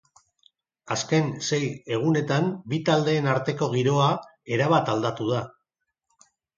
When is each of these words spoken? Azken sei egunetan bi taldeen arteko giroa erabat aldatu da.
Azken 0.95 1.29
sei 1.49 1.59
egunetan 1.99 2.49
bi 2.73 2.81
taldeen 2.89 3.31
arteko 3.37 3.71
giroa 3.77 4.11
erabat 4.59 4.95
aldatu 4.99 5.33
da. 5.35 5.49